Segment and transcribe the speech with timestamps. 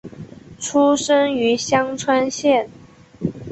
[0.57, 2.67] 出身于香川县。